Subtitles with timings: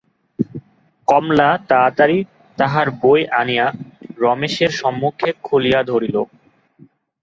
[1.07, 2.17] কমলা তাড়াতাড়ি
[2.57, 3.67] তাহার বই আনিয়া
[4.19, 6.15] রমেশের সম্মুখে খুলিয়া ধরিল।